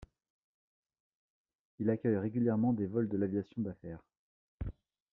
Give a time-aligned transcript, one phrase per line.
[1.77, 4.01] Il accueille régulièrement des vols de l'aviation d'affaires.